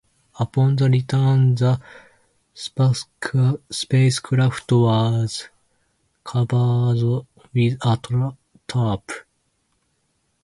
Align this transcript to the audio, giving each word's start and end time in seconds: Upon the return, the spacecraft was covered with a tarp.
Upon 0.39 0.77
the 0.77 0.89
return, 0.89 1.53
the 1.53 1.79
spacecraft 2.55 3.61
was 4.71 5.47
covered 6.23 7.25
with 7.53 7.73
a 7.85 8.33
tarp. 8.67 9.11